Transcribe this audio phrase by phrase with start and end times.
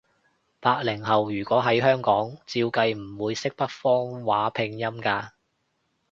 [0.59, 5.29] 八零後，如果喺香港，照計唔會識北方話拼音㗎